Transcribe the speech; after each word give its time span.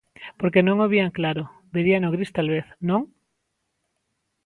Porque 0.39 0.65
non 0.67 0.77
o 0.85 0.87
vían 0.93 1.15
claro; 1.19 1.43
veríano 1.75 2.13
gris 2.15 2.31
talvez, 2.37 2.65
¿non? 2.89 3.01